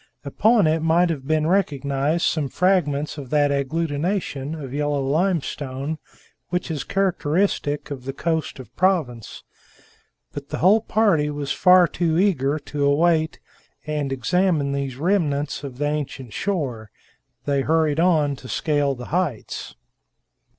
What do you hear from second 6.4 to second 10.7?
which is characteristic of the coast of Provence. But the